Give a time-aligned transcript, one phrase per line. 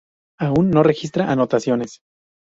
[0.39, 1.99] Aún no registra anotaciones.